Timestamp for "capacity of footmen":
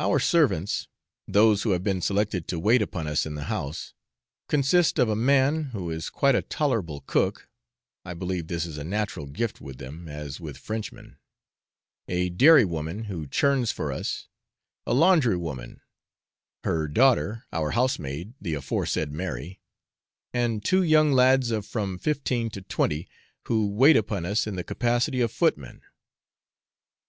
24.64-25.82